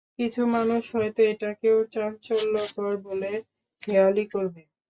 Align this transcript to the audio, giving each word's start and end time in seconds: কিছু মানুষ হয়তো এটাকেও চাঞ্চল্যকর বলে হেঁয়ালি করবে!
কিছু 0.17 0.41
মানুষ 0.55 0.83
হয়তো 0.95 1.21
এটাকেও 1.31 1.77
চাঞ্চল্যকর 1.93 2.93
বলে 3.07 3.31
হেঁয়ালি 3.83 4.25
করবে! 4.33 4.61